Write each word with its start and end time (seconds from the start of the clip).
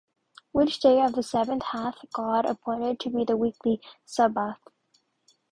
Which 0.51 0.79
day 0.79 0.99
of 1.03 1.13
the 1.13 1.21
seven 1.21 1.59
hath 1.61 2.09
God 2.11 2.47
appointed 2.47 2.99
to 3.01 3.11
be 3.11 3.23
the 3.23 3.37
weekly 3.37 3.79
sabbath? 4.03 4.57